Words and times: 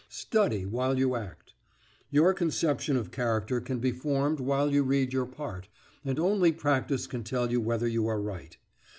Study 0.09 0.65
while 0.65 0.97
you 0.97 1.13
act. 1.15 1.53
Your 2.09 2.33
conception 2.33 2.97
of 2.97 3.11
character 3.11 3.61
can 3.61 3.77
be 3.77 3.91
formed 3.91 4.39
while 4.39 4.73
you 4.73 4.81
read 4.81 5.13
your 5.13 5.27
part, 5.27 5.69
and 6.03 6.17
only 6.17 6.51
practice 6.51 7.05
can 7.05 7.23
tell 7.23 7.51
you 7.51 7.61
whether 7.61 7.87
you 7.87 8.07
are 8.07 8.19
right. 8.19 8.57